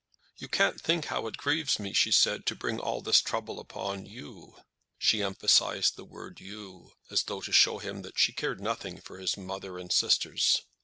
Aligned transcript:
"You 0.35 0.47
can't 0.47 0.81
think 0.81 1.05
how 1.05 1.27
it 1.27 1.37
grieves 1.37 1.77
me," 1.77 1.93
she 1.93 2.11
said, 2.11 2.47
"to 2.47 2.55
bring 2.55 2.79
all 2.79 3.01
this 3.01 3.21
trouble 3.21 3.59
upon 3.59 4.07
you." 4.07 4.55
She 4.97 5.21
emphasised 5.21 5.95
the 5.95 6.03
word 6.03 6.39
"you," 6.39 6.93
as 7.11 7.21
though 7.21 7.41
to 7.41 7.51
show 7.51 7.77
him 7.77 8.01
that 8.01 8.17
she 8.17 8.33
cared 8.33 8.59
nothing 8.61 8.99
for 8.99 9.19
his 9.19 9.37
mother 9.37 9.77
and 9.77 9.91
sisters. 9.93 10.63